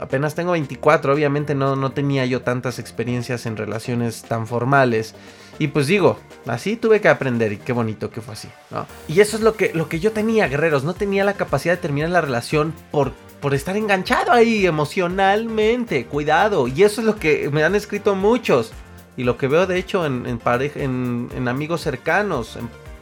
[0.00, 5.14] apenas tengo 24, obviamente no, no tenía yo tantas experiencias en relaciones tan formales.
[5.58, 8.86] Y pues digo, así tuve que aprender y qué bonito que fue así, ¿no?
[9.08, 10.84] Y eso es lo que, lo que yo tenía, guerreros.
[10.84, 16.06] No tenía la capacidad de terminar la relación por, por estar enganchado ahí emocionalmente.
[16.06, 16.68] Cuidado.
[16.68, 18.72] Y eso es lo que me han escrito muchos.
[19.16, 22.56] Y lo que veo de hecho en, en, en amigos cercanos,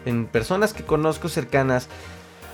[0.07, 1.88] en personas que conozco cercanas,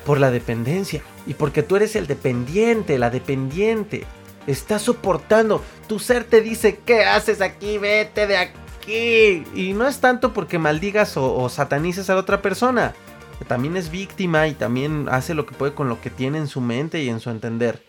[0.05, 1.01] por la dependencia.
[1.29, 4.05] Y porque tú eres el dependiente, la dependiente.
[4.49, 5.63] Estás soportando.
[5.87, 7.79] Tu ser te dice, ¿qué haces aquí?
[7.79, 12.95] Vete de aquí y no es tanto porque maldigas o, satanices a la otra persona.
[13.49, 16.61] también es víctima y también hace lo que puede con lo que tiene en su
[16.61, 17.83] mente y en su entender.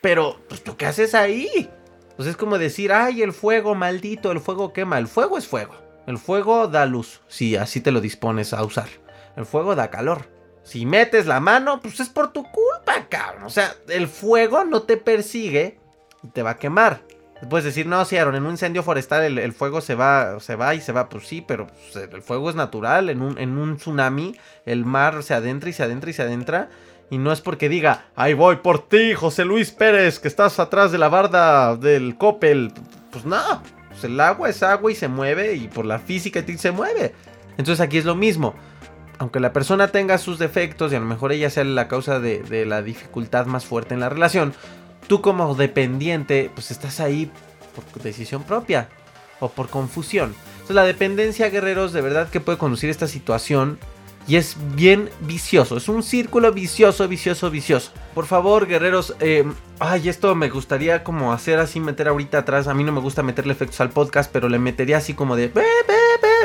[0.00, 1.70] Pero, pues, ¿tú qué haces ahí?
[2.16, 4.98] Pues es como decir, ay, el fuego maldito, el fuego quema.
[4.98, 5.74] El fuego es fuego.
[6.06, 8.88] El fuego da luz, si así te lo dispones a usar.
[9.36, 10.28] El fuego da calor.
[10.62, 13.44] Si metes la mano, pues es por tu culpa, cabrón.
[13.44, 15.78] O sea, el fuego no te persigue
[16.22, 17.02] y te va a quemar.
[17.48, 20.74] Puedes decir, no, sí, Aaron, en un incendio forestal el, fuego se va, se va
[20.74, 21.08] y se va.
[21.08, 23.10] Pues sí, pero pues, el fuego es natural.
[23.10, 26.68] En un, en un tsunami el mar se adentra y se adentra y se adentra.
[27.10, 30.90] Y no es porque diga, ahí voy por ti, José Luis Pérez, que estás atrás
[30.90, 32.72] de la barda del Coppel.
[33.10, 36.72] Pues no, pues el agua es agua y se mueve y por la física se
[36.72, 37.14] mueve.
[37.58, 38.54] Entonces aquí es lo mismo.
[39.18, 42.42] Aunque la persona tenga sus defectos y a lo mejor ella sea la causa de,
[42.42, 44.54] de la dificultad más fuerte en la relación,
[45.06, 47.30] tú como dependiente, pues estás ahí
[47.74, 48.88] por decisión propia
[49.40, 50.34] o por confusión.
[50.54, 53.78] Entonces la dependencia, guerreros, de verdad que puede conducir esta situación
[54.26, 55.76] y es bien vicioso.
[55.76, 57.92] Es un círculo vicioso, vicioso, vicioso.
[58.14, 59.14] Por favor, guerreros.
[59.20, 59.44] Eh,
[59.78, 62.66] ay, esto me gustaría como hacer así, meter ahorita atrás.
[62.66, 65.52] A mí no me gusta meterle efectos al podcast, pero le metería así como de...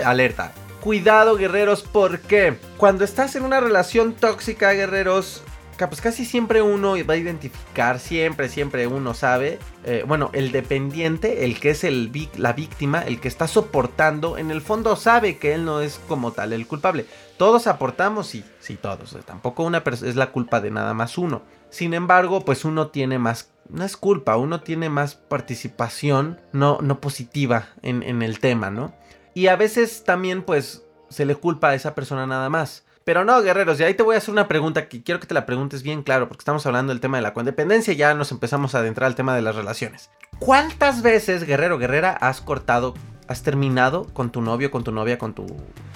[0.03, 0.51] Alerta.
[0.81, 5.43] Cuidado, guerreros, porque cuando estás en una relación tóxica, guerreros,
[5.87, 11.45] pues casi siempre uno va a identificar, siempre, siempre uno sabe, eh, bueno, el dependiente,
[11.45, 15.53] el que es el, la víctima, el que está soportando, en el fondo sabe que
[15.53, 17.05] él no es como tal el culpable.
[17.37, 19.15] Todos aportamos, sí, sí, todos.
[19.25, 21.43] Tampoco una es la culpa de nada más uno.
[21.69, 26.99] Sin embargo, pues uno tiene más, no es culpa, uno tiene más participación no, no
[26.99, 28.93] positiva en, en el tema, ¿no?
[29.33, 32.83] Y a veces también, pues, se le culpa a esa persona nada más.
[33.09, 35.33] Pero no, guerreros, y ahí te voy a hacer una pregunta que quiero que te
[35.33, 38.31] la preguntes bien claro, porque estamos hablando del tema de la codependencia y ya nos
[38.31, 40.11] empezamos a adentrar al tema de las relaciones.
[40.37, 42.93] ¿Cuántas veces, guerrero, guerrera, has cortado,
[43.27, 45.47] has terminado con tu novio, con tu novia, con tu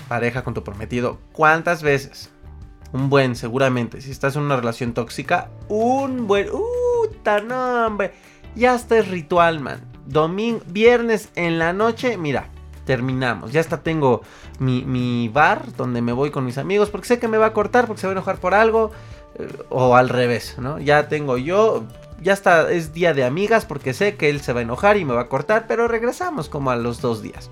[0.08, 1.20] pareja, con tu prometido?
[1.34, 2.32] ¿Cuántas veces?
[2.94, 4.02] Un buen, seguramente.
[4.02, 6.50] Si estás en una relación tóxica, un buen.
[6.50, 8.12] ¡Uh, no, hombre!
[8.56, 9.82] Ya está es ritual, man.
[10.08, 12.50] Domingo, viernes en la noche, mira,
[12.86, 13.52] terminamos.
[13.52, 14.22] Ya hasta tengo
[14.60, 17.88] mi, bar donde me voy con mis amigos porque sé que me va a cortar
[17.88, 18.92] porque se va a enojar por algo.
[19.36, 20.80] Eh, o al revés, ¿no?
[20.80, 21.84] Ya tengo yo,
[22.22, 25.06] ya está, es día de amigas porque sé que él se va a enojar y
[25.06, 27.50] me va a cortar, pero regresamos como a los dos días.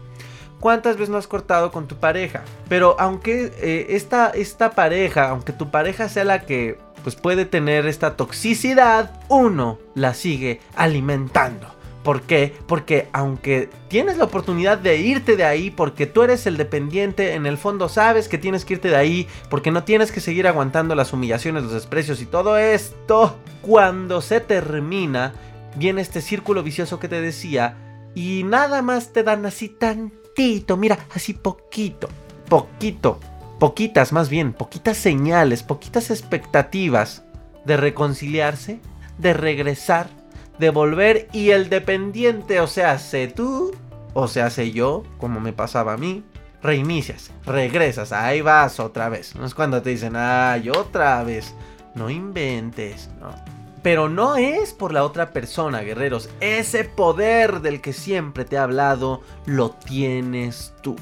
[0.59, 2.43] ¿Cuántas veces no has cortado con tu pareja?
[2.69, 7.87] Pero aunque eh, esta, esta pareja, aunque tu pareja sea la que pues puede tener
[7.87, 11.80] esta toxicidad, uno la sigue alimentando.
[12.03, 12.55] ¿Por qué?
[12.65, 17.45] Porque aunque tienes la oportunidad de irte de ahí porque tú eres el dependiente, en
[17.45, 20.95] el fondo sabes que tienes que irte de ahí porque no tienes que seguir aguantando
[20.95, 23.37] las humillaciones, los desprecios y todo esto.
[23.61, 25.33] Cuando se termina,
[25.75, 27.77] viene este círculo vicioso que te decía
[28.15, 32.09] y nada más te dan así tantito, mira, así poquito,
[32.49, 33.19] poquito,
[33.59, 37.23] poquitas más bien, poquitas señales, poquitas expectativas
[37.63, 38.79] de reconciliarse,
[39.19, 40.20] de regresar
[40.61, 43.75] de volver y el dependiente, o sea, sé tú,
[44.13, 46.23] o sea, sé yo, como me pasaba a mí,
[46.61, 49.35] reinicias, regresas, ahí vas otra vez.
[49.35, 51.55] No es cuando te dicen, ay, otra vez,
[51.95, 53.33] no inventes, no.
[53.81, 56.29] Pero no es por la otra persona, guerreros.
[56.41, 60.95] Ese poder del que siempre te he hablado, lo tienes tú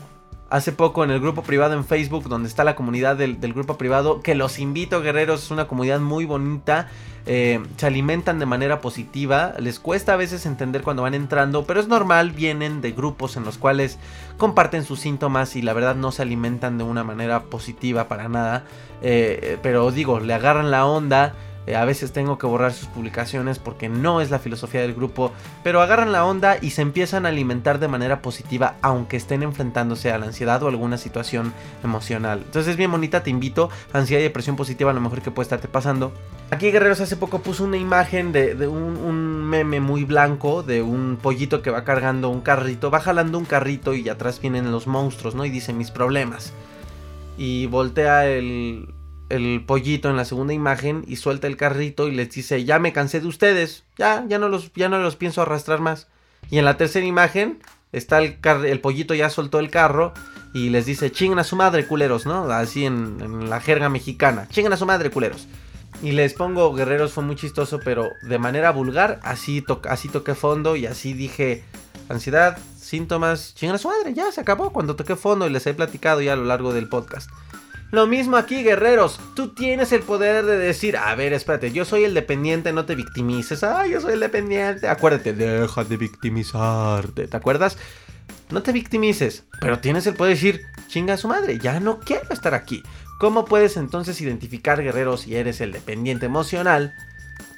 [0.50, 4.22] hace poco en el grupo privado en Facebook, donde está la comunidad del, grupo privado,
[4.22, 6.88] que los invito, guerreros, es una comunidad muy bonita.
[7.26, 9.54] Eh, se alimentan de manera positiva.
[9.60, 13.44] Les cuesta a veces entender cuando van entrando, pero es normal, vienen de grupos en
[13.44, 14.00] los cuales
[14.38, 18.64] comparten sus síntomas y la verdad no se alimentan de una manera positiva para nada.
[19.02, 21.36] Eh, pero digo, le agarran la onda.
[21.68, 25.32] Eh, a veces tengo que borrar sus publicaciones porque no es la filosofía del grupo,
[25.64, 30.12] pero agarran la onda y se empiezan a alimentar de manera positiva aunque estén enfrentándose
[30.12, 32.42] a la ansiedad o alguna situación emocional.
[32.46, 35.46] Entonces es bien bonita, te invito, ansiedad y depresión positiva a lo mejor que puede
[35.46, 36.12] estarte pasando.
[36.52, 41.20] Aquí Guerreros hace poco puso una imagen de, un, un, meme muy blanco de un
[41.22, 45.36] pollito que va cargando un carrito, va jalando un carrito y atrás vienen los monstruos,
[45.36, 45.46] ¿no?
[45.46, 46.54] Y dice mis problemas.
[47.38, 48.94] Y voltea el,
[49.30, 52.94] el pollito en la segunda imagen y suelta el carrito y les dice, ya me
[52.94, 56.08] cansé de ustedes, ya, ya no los, ya no los pienso arrastrar más.
[56.50, 57.60] Y en la tercera imagen
[57.92, 60.14] está el, el pollito ya soltó el carro
[60.54, 62.50] y les dice, chingan a su madre, culeros, ¿no?
[62.52, 65.48] Así en, la jerga mexicana, chingan a su madre, culeros.
[66.02, 70.76] Y les pongo guerreros, fue muy chistoso, pero de manera vulgar, así, así toqué fondo
[70.76, 71.64] y así dije,
[72.10, 75.74] ansiedad, síntomas, chingan a su madre, ya se acabó cuando toqué fondo y les he
[75.74, 77.30] platicado ya a lo largo del podcast.
[77.92, 79.20] Lo mismo aquí, guerreros.
[79.36, 82.96] Tú tienes el poder de decir, a ver, espérate, yo soy el dependiente, no te
[82.96, 83.64] victimices.
[83.64, 84.88] Ah, yo soy el dependiente.
[84.88, 87.28] Acuérdate, deja de victimizarte.
[87.28, 87.78] ¿Te acuerdas?
[88.52, 92.00] No te victimices, pero tienes el poder de decir, chinga a su madre, ya no
[92.00, 92.82] quiero estar aquí.
[93.20, 96.96] ¿Cómo puedes entonces identificar, guerreros, si eres el dependiente emocional?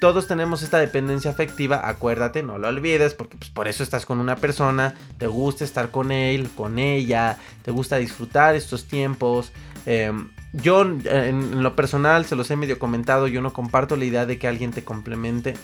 [0.00, 4.18] Todos tenemos esta dependencia afectiva, acuérdate, no lo olvides, porque pues, por eso estás con
[4.18, 9.52] una persona, te gusta estar con él, con ella, te gusta disfrutar estos tiempos,
[9.86, 14.26] Em, yo en, lo personal, se los he medio comentado, yo no comparto la idea
[14.26, 15.54] de que alguien te complemente.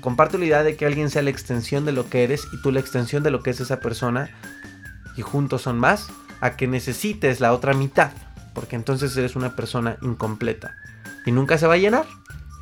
[0.00, 2.70] Comparto la idea de que alguien sea la extensión de lo que eres y tú
[2.70, 4.30] la extensión de lo que es esa persona.
[5.16, 6.08] Y juntos son más.
[6.40, 8.10] A que necesites la otra mitad.
[8.54, 10.76] Porque entonces eres una persona incompleta.
[11.24, 12.04] Y nunca se va a llenar.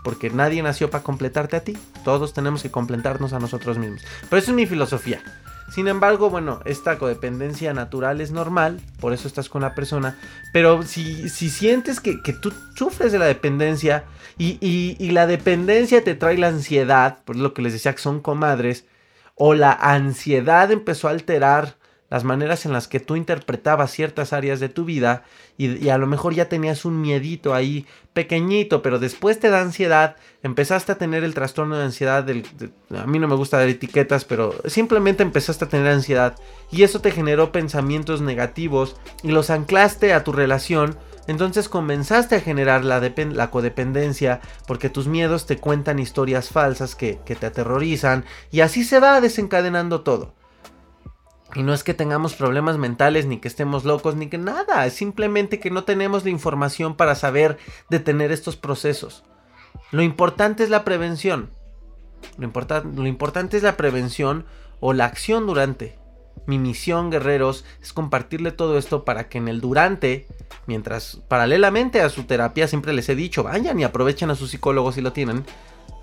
[0.04, 1.76] Porque nadie nació para completarte a ti.
[2.04, 4.02] Todos tenemos que completarnos a nosotros mismos.
[4.28, 5.20] Pero eso es mi filosofía.
[5.70, 10.18] Sin embargo, bueno, esta codependencia natural es normal, por eso estás con la persona.
[10.52, 14.04] Pero si, si sientes que, tú sufres de la dependencia
[14.38, 18.20] y, y, la dependencia te trae la ansiedad, por lo que les decía que son
[18.20, 18.86] comadres,
[19.34, 21.76] o la ansiedad empezó a alterar
[22.12, 25.24] las maneras en las que tú interpretabas ciertas áreas de tu vida
[25.56, 30.16] y, a lo mejor ya tenías un miedito ahí pequeñito, pero después te da ansiedad,
[30.42, 32.44] empezaste a tener el trastorno de ansiedad, del,
[32.94, 36.36] a mí no me gusta dar etiquetas, pero simplemente empezaste a tener ansiedad
[36.70, 40.98] y eso te generó pensamientos negativos y los anclaste a tu relación.
[41.28, 47.20] Entonces comenzaste a generar la, la, codependencia porque tus miedos te cuentan historias falsas que,
[47.24, 50.34] que te aterrorizan y así se va desencadenando todo.
[51.54, 54.86] Y no es que tengamos problemas mentales, ni que estemos locos, ni que nada.
[54.86, 57.58] Es simplemente que no tenemos la información para saber
[57.90, 59.24] detener estos procesos.
[59.90, 61.50] Lo importante es la prevención.
[62.38, 64.46] Lo, importante es la prevención
[64.80, 65.98] o la acción durante.
[66.46, 70.26] Mi misión, guerreros, es compartirle todo esto para que en el durante,
[70.66, 74.94] mientras paralelamente a su terapia, siempre les he dicho, vayan y aprovechen a sus psicólogos
[74.94, 75.44] si lo tienen,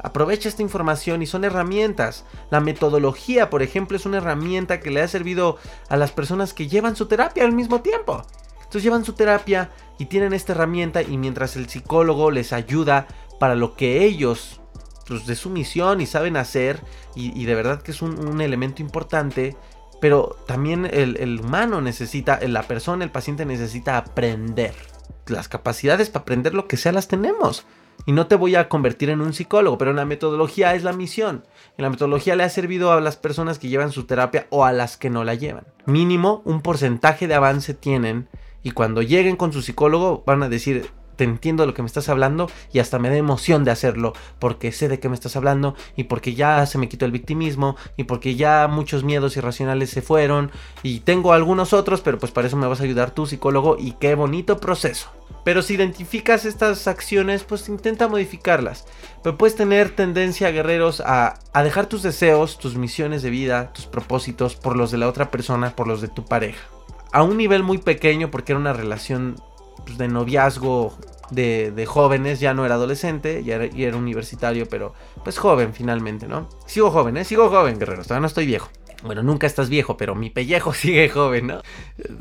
[0.01, 2.25] Aprovecha esta información y son herramientas.
[2.49, 5.57] La metodología, por ejemplo, es una herramienta que le ha servido
[5.89, 8.25] a las personas que llevan su terapia al mismo tiempo.
[8.55, 13.07] Entonces llevan su terapia y tienen esta herramienta y mientras el psicólogo les ayuda
[13.39, 14.61] para lo que ellos,
[15.07, 16.79] pues de su misión y saben hacer,
[17.15, 19.57] y, de verdad que es un, elemento importante,
[19.99, 24.75] pero también el, el humano necesita, la persona, el paciente necesita aprender.
[25.25, 27.65] Las capacidades para aprender lo que sea las tenemos.
[28.05, 30.93] Y no te voy a convertir en un psicólogo, pero en la metodología es la
[30.93, 31.43] misión.
[31.77, 34.71] En la metodología le ha servido a las personas que llevan su terapia o a
[34.71, 35.65] las que no la llevan.
[35.85, 38.27] Mínimo un porcentaje de avance tienen
[38.63, 42.07] y cuando lleguen con su psicólogo van a decir, te entiendo lo que me estás
[42.07, 45.75] hablando y hasta me da emoción de hacerlo porque sé de qué me estás hablando
[45.97, 50.01] y porque ya se me quitó el victimismo y porque ya muchos miedos irracionales se
[50.01, 50.49] fueron
[50.81, 53.91] y tengo algunos otros, pero pues para eso me vas a ayudar tú psicólogo y
[53.99, 55.11] qué bonito proceso.
[55.43, 58.85] Pero si identificas estas acciones, pues intenta modificarlas.
[59.23, 64.55] Pero puedes tener tendencia, guerreros, a, dejar tus deseos, tus misiones de vida, tus propósitos
[64.55, 66.67] por los de la otra persona, por los de tu pareja.
[67.11, 69.35] A un nivel muy pequeño, porque era una relación
[69.85, 70.97] pues, de noviazgo
[71.31, 76.49] de, jóvenes, ya no era adolescente, ya era, universitario, pero pues joven finalmente, ¿no?
[76.65, 77.23] Sigo joven, ¿eh?
[77.23, 78.69] Sigo joven, guerreros, todavía no estoy viejo.
[79.03, 81.61] Bueno, nunca estás viejo, pero mi pellejo sigue joven, ¿no?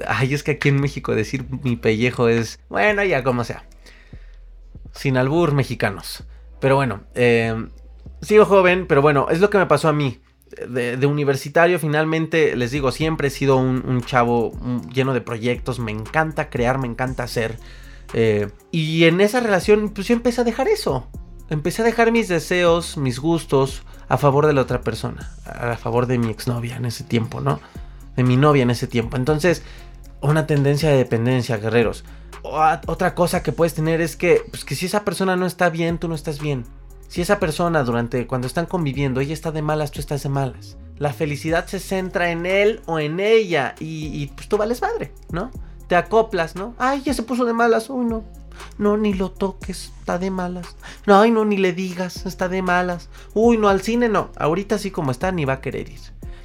[0.07, 3.65] Ay, es que aquí en México decir mi pellejo es, bueno, ya como sea.
[4.93, 6.25] Sin albur mexicanos.
[6.61, 7.69] Pero bueno, eh,
[8.23, 10.21] sigo joven, pero bueno, es lo que me pasó a mí
[10.67, 14.53] de, universitario, finalmente, les digo, siempre he sido un, chavo
[14.93, 17.59] lleno de proyectos, me encanta crear, me encanta hacer.
[18.15, 21.09] Eh, y en esa relación, pues yo empecé a dejar eso.
[21.51, 26.07] Empecé a dejar mis deseos, mis gustos a favor de la otra persona, a favor
[26.07, 27.61] de mi exnovia en ese tiempo, ¿no?
[28.17, 29.17] De mi novia en ese tiempo.
[29.17, 29.63] Entonces,
[30.21, 32.05] una tendencia de dependencia, guerreros.
[32.43, 35.99] otra cosa que puedes tener es que, pues que si esa persona no está bien,
[35.99, 36.65] tú no estás bien.
[37.09, 40.77] Si esa persona durante cuando están conviviendo, ella está de malas, tú estás de malas.
[40.99, 45.51] La felicidad se centra en él o en ella y, pues tú vales madre, ¿no?
[45.87, 46.75] Te acoplas, ¿no?
[46.79, 48.25] Ay, ya se puso de malas, uy, no.
[48.79, 50.77] No, ni lo toques, está de malas.
[51.07, 53.09] No, ay, no, ni le digas, está de malas.
[53.35, 54.31] Uy, no, al cine no.
[54.37, 56.01] Ahorita así como está, ni va a querer ir.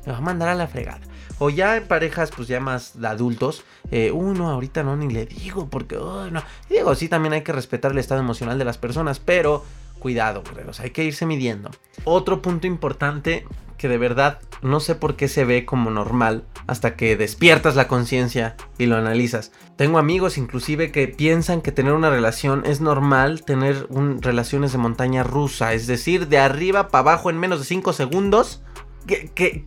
[0.06, 1.02] Me va a mandar a la fregada.
[1.40, 3.64] O ya en parejas, pues ya más de adultos.
[3.92, 6.42] Eh, uy, no, ahorita no, ni le digo, porque, uy, no.
[6.70, 9.64] Y digo, sí, también hay que respetar el estado emocional de las personas, pero
[10.00, 11.72] cuidado, guerreros, hay que irse midiendo.
[12.04, 13.46] Otro punto importante
[13.84, 17.90] que de verdad no sé por qué se ve como normal hasta que despiertas la
[17.90, 19.52] conciencia y lo analizas.
[19.76, 23.90] Tengo amigos inclusive que piensan que tener una relación es normal tener
[24.22, 28.64] relaciones de montaña rusa, es decir, de arriba para abajo en menos de 5 segundos.
[29.06, 29.66] Que, que,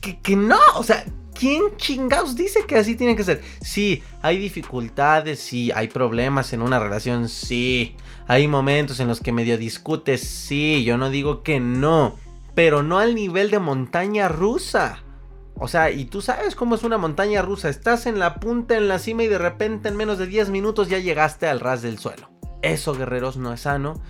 [0.00, 1.04] que, que no, o sea,
[1.34, 3.42] ¿Quién chingados dice que así tiene que ser?
[3.60, 7.94] Sí, hay dificultades, sí, hay problemas en una relación, sí.
[8.26, 12.16] Hay momentos en los que medio discutes, sí, yo no digo que no.
[12.60, 15.02] Pero no al nivel de montaña rusa.
[15.54, 17.70] O sea, y tú sabes cómo es una montaña rusa.
[17.70, 20.90] Estás en la punta, en la cima y de repente en menos de 10 minutos
[20.90, 22.28] ya llegaste al ras del suelo.
[22.60, 24.02] Eso, guerreros, no es sano.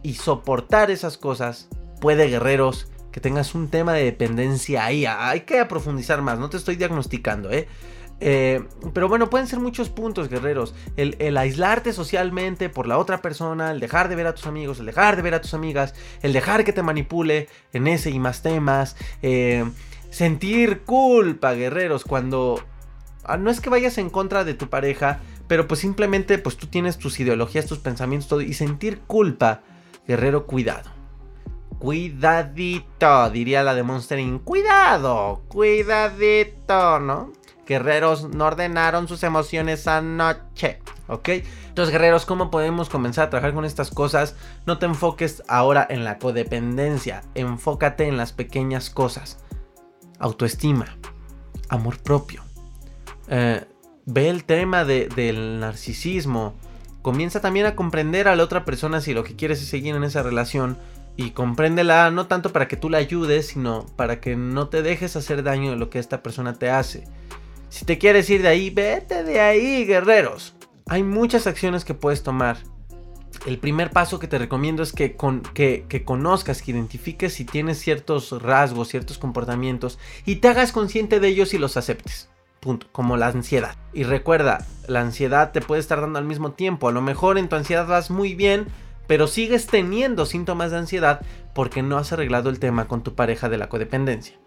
[0.00, 1.68] Y soportar esas cosas
[2.00, 5.04] puede, guerreros, que tengas un tema de dependencia ahí.
[5.04, 7.66] Hay que profundizar más, no te estoy diagnosticando, ¿eh?
[8.22, 8.64] ¿Eh?
[8.94, 10.74] pero bueno, pueden ser muchos puntos, guerreros.
[10.96, 14.86] El, aislarte socialmente por la otra persona, el dejar de ver a tus amigos, el
[14.86, 18.42] dejar de ver a tus amigas, el dejar que te manipule en ese y más
[18.42, 18.96] temas.
[19.22, 19.64] Eh,
[20.10, 22.62] sentir culpa, guerreros, cuando
[23.24, 26.68] ah, no es que vayas en contra de tu pareja, pero pues simplemente pues tú
[26.68, 29.62] tienes tus ideologías, tus pensamientos, todo, y sentir culpa,
[30.06, 30.90] guerrero, cuidado.
[31.78, 34.44] Cuidadito, diría la de Monster Inc.
[34.44, 37.32] Cuidado, cuidadito, ¿no?
[37.66, 41.28] Guerreros no ordenaron sus emociones anoche, ¿ok?
[41.68, 44.34] Entonces, guerreros, ¿cómo podemos comenzar a trabajar con estas cosas?
[44.66, 49.38] No te enfoques ahora en la codependencia, enfócate en las pequeñas cosas.
[50.18, 50.98] Autoestima,
[51.68, 52.42] amor propio.
[53.28, 53.64] Eh,
[54.06, 56.54] ve el tema del narcisismo.
[57.00, 60.04] Comienza también a comprender a la otra persona si lo que quieres es seguir en
[60.04, 60.78] esa relación
[61.16, 65.16] y compréndela no tanto para que tú la ayudes, sino para que no te dejes
[65.16, 67.04] hacer daño de lo que esta persona te hace.
[67.72, 70.54] Si te quieres ir de ahí, vete de ahí, guerreros.
[70.88, 72.58] Hay muchas acciones que puedes tomar.
[73.46, 77.78] El primer paso que te recomiendo es que, con, que, conozcas, que identifiques si tienes
[77.80, 82.28] ciertos rasgos, ciertos comportamientos y te hagas consciente de ellos y los aceptes.
[82.60, 82.88] Punto.
[82.92, 83.74] Como la ansiedad.
[83.94, 86.88] Y recuerda, la ansiedad te puede estar dando al mismo tiempo.
[86.88, 88.66] A lo mejor en tu ansiedad vas muy bien,
[89.06, 91.22] pero sigues teniendo síntomas de ansiedad
[91.54, 94.41] porque no has arreglado el tema con tu pareja de la codependencia.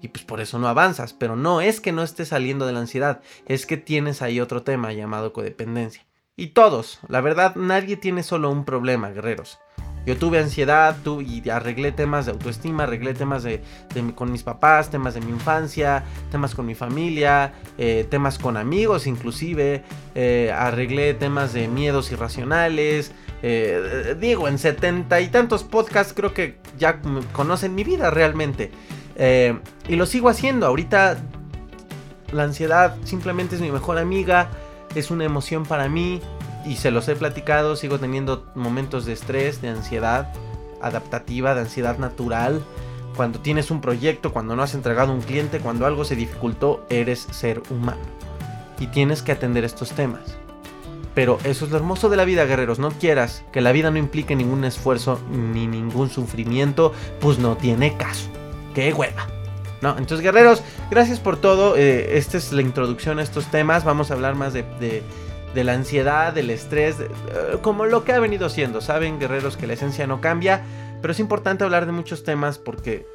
[0.00, 2.80] Y pues por eso no avanzas, pero no es que no estés saliendo de la
[2.80, 6.06] ansiedad, es que tienes ahí otro tema llamado codependencia.
[6.36, 9.58] Y todos, la verdad, nadie tiene solo un problema, guerreros.
[10.06, 13.60] Yo tuve ansiedad tú, y arreglé temas de autoestima, arreglé temas de,
[14.14, 19.06] con mis papás, temas de mi infancia, temas con mi familia, eh, temas con amigos
[19.06, 19.82] inclusive,
[20.14, 23.12] eh, arreglé temas de miedos irracionales.
[23.42, 28.70] Eh, digo, en setenta y tantos podcasts creo que ya conocen mi vida realmente.
[29.18, 30.66] Y lo sigo haciendo.
[30.66, 31.18] Ahorita
[32.32, 34.50] la ansiedad simplemente es mi mejor amiga,
[34.94, 36.20] es una emoción para mí
[36.64, 40.32] y se los he platicado, sigo teniendo momentos de estrés, de ansiedad
[40.80, 42.62] adaptativa, de ansiedad natural.
[43.16, 47.26] Cuando tienes un proyecto, cuando no has entregado un cliente, cuando algo se dificultó, eres
[47.32, 48.02] ser humano.
[48.78, 50.36] Y tienes que atender estos temas.
[51.14, 52.78] Pero eso es lo hermoso de la vida, guerreros.
[52.78, 57.96] No quieras que la vida no implique ningún esfuerzo ni ningún sufrimiento, pues no tiene
[57.96, 58.28] caso.
[58.74, 59.26] ¡Qué hueva!
[59.80, 61.76] No, entonces guerreros, gracias por todo.
[61.76, 63.84] Eh, esta es la introducción a estos temas.
[63.84, 64.64] Vamos a hablar más de
[65.54, 67.08] de la ansiedad, del estrés, eh,
[67.62, 68.80] como lo que ha venido siendo.
[68.80, 70.62] Saben, guerreros, que la esencia no cambia,
[71.00, 73.06] pero es importante hablar de muchos temas porque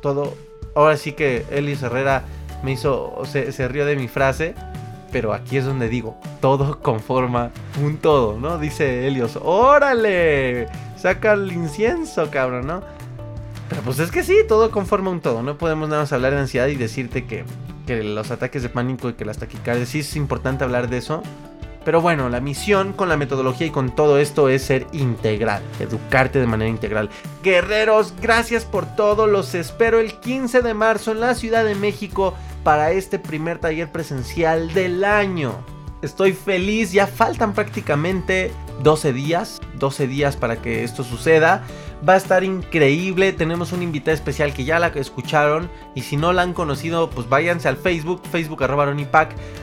[0.00, 0.34] todo,
[0.74, 2.24] ahora sí que Elis Herrera
[2.62, 4.54] me hizo, se, rió de mi frase,
[5.10, 7.50] pero aquí es donde digo, todo conforma
[7.82, 8.58] un todo, ¿no?
[8.58, 12.82] Dice Helios, órale, saca el incienso, cabrón, ¿no?
[13.72, 16.40] Pero pues es que sí, todo conforma un todo, no podemos nada más hablar de
[16.40, 17.46] ansiedad y decirte que,
[17.86, 21.22] que los ataques de pánico y que las taquicardias, sí es importante hablar de eso,
[21.82, 26.38] pero bueno, la misión con la metodología y con todo esto es ser integral, educarte
[26.38, 27.08] de manera integral.
[27.42, 29.26] Guerreros, gracias por todo.
[29.26, 33.90] Los espero el 15 de marzo en la Ciudad de México para este primer taller
[33.90, 35.54] presencial del año.
[36.02, 38.52] Estoy feliz, ya faltan prácticamente
[38.82, 41.64] 12 días, 12 días para que esto suceda.
[42.06, 43.32] Va a estar increíble.
[43.32, 45.70] Tenemos un invitado especial que ya la escucharon.
[45.94, 48.92] Y si no la han conocido, pues váyanse al Facebook, Facebook arroba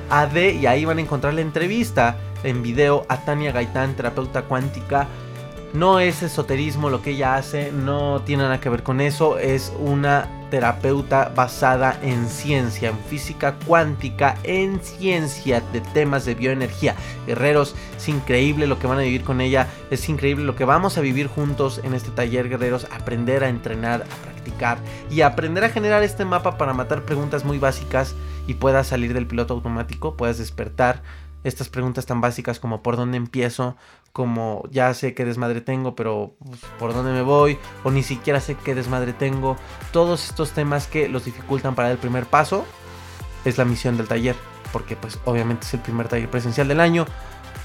[0.09, 0.37] AD.
[0.37, 5.07] Y ahí van a encontrar la entrevista en video a Tania Gaitán, terapeuta cuántica.
[5.73, 9.37] No es esoterismo lo que ella hace, no tiene nada que ver con eso.
[9.37, 16.95] Es una terapeuta basada en ciencia, en física cuántica, en ciencia de temas de bioenergía.
[17.27, 20.97] Guerreros, es increíble lo que van a vivir con ella, es increíble lo que vamos
[20.97, 24.79] a vivir juntos en este taller, guerreros, aprender a entrenar, a practicar
[25.09, 28.15] y aprender a generar este mapa para matar preguntas muy básicas
[28.47, 31.03] y puedas salir del piloto automático, puedas despertar
[31.43, 33.77] estas preguntas tan básicas como por dónde empiezo,
[34.13, 38.39] como ya sé qué desmadre tengo, pero pues, por dónde me voy, o ni siquiera
[38.39, 39.57] sé qué desmadre tengo.
[39.91, 42.65] Todos estos temas que los dificultan para el primer paso
[43.45, 44.35] es la misión del taller,
[44.71, 47.05] porque pues obviamente es el primer taller presencial del año.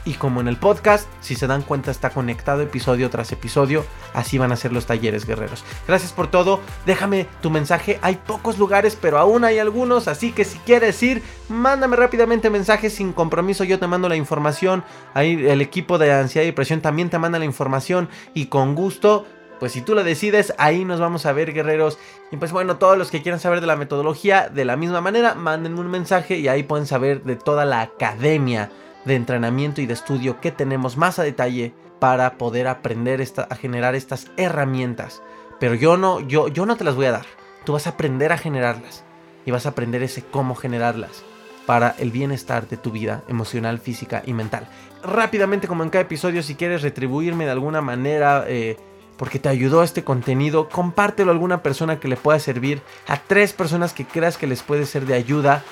[0.05, 3.85] Y como en el podcast, si se dan cuenta, está conectado episodio tras episodio.
[4.13, 5.65] Así van a ser los talleres guerreros.
[5.89, 6.61] Gracias por todo.
[6.85, 7.99] Déjame tu mensaje.
[8.03, 10.07] Hay pocos lugares, pero aún hay algunos.
[10.07, 13.65] Así que si quieres ir, mándame rápidamente mensajes sin compromiso.
[13.65, 14.85] Yo te mando la información.
[15.15, 18.11] Ahí el equipo de ansiedad y depresión también te manda la información.
[18.35, 19.27] Y con gusto
[19.61, 21.99] pues si tú lo decides, ahí nos vamos a ver, guerreros.
[22.31, 25.35] Y pues bueno, todos los que quieran saber de la metodología, de la misma manera,
[25.35, 28.71] mándenme un mensaje y ahí pueden saber de toda la academia
[29.05, 33.95] de entrenamiento y de estudio que tenemos más a detalle para poder aprender a generar
[33.95, 35.23] estas herramientas.
[35.61, 37.27] Pero yo no, yo, yo no te las voy a dar.
[37.65, 39.05] Tú vas a aprender a generarlas
[39.47, 41.25] y vas a aprender ese cómo generarlas
[41.67, 44.69] para el bienestar de tu vida emocional, física y mental.
[45.03, 48.77] Rápidamente, como en cada episodio, si quieres retribuirme de alguna manera eh,
[49.17, 53.53] porque te ayudó este contenido, compártelo a alguna persona que le pueda servir, a tres
[53.53, 55.63] personas que creas que les puede ser de ayuda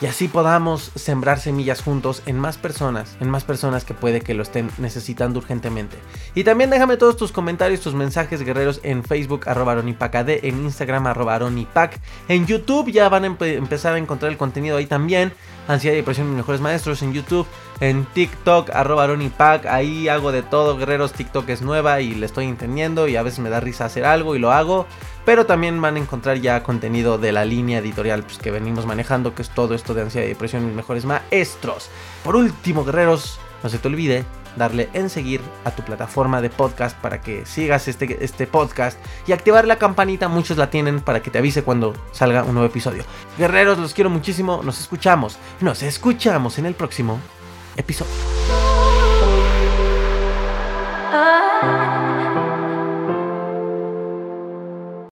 [0.00, 4.34] y así podamos sembrar semillas juntos en más personas, en más personas que puede que
[4.34, 5.96] lo estén necesitando urgentemente.
[6.34, 11.06] Y también déjame todos tus comentarios, tus mensajes guerreros en Facebook arroba aronipacad, en Instagram
[11.06, 15.32] arroba aronipac, en YouTube ya van a empezar a encontrar el contenido ahí también,
[15.68, 17.46] ansiedad y depresión mis mejores maestros en YouTube,
[17.80, 22.46] en TikTok arroba aronipac, ahí hago de todo guerreros, TikTok es nueva y le estoy
[22.46, 24.86] entendiendo y a veces me da risa hacer algo y lo hago.
[25.24, 29.34] Pero también van a encontrar ya contenido de la línea editorial pues, que venimos manejando,
[29.34, 31.90] que es todo esto de ansiedad y depresión mis mejores maestros.
[32.22, 34.24] Por último, guerreros, no se te olvide
[34.56, 39.32] darle en seguir a tu plataforma de podcast para que sigas este, este podcast y
[39.32, 43.04] activar la campanita, muchos la tienen para que te avise cuando salga un nuevo episodio.
[43.38, 47.20] Guerreros, los quiero muchísimo, nos escuchamos, nos escuchamos en el próximo
[47.76, 48.12] episodio.
[51.12, 51.45] Ah.